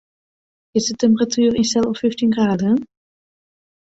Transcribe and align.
Kinst 0.71 0.89
de 0.89 0.95
temperatuer 1.03 1.57
ynstelle 1.61 1.87
op 1.91 1.99
fyftjin 2.01 2.33
graden? 2.37 2.77